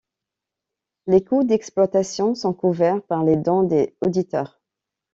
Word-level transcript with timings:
Les 1.05 1.23
coûts 1.23 1.43
d'exploitation 1.43 2.33
sont 2.33 2.55
couverts 2.55 3.03
par 3.03 3.23
les 3.23 3.35
dons 3.37 3.61
des 3.61 3.95
auditeurs. 4.03 4.59